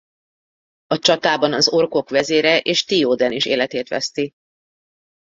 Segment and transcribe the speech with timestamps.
[0.87, 4.31] A csatában az orkok vezére és Théoden is életét veszti.